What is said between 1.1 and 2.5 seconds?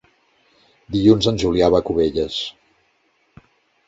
en Julià va a Cubelles.